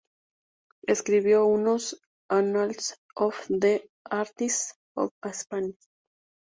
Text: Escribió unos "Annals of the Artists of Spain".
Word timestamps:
Escribió 0.87 1.45
unos 1.45 2.01
"Annals 2.27 2.97
of 3.15 3.35
the 3.51 3.87
Artists 4.09 4.73
of 4.95 5.11
Spain". 5.25 5.75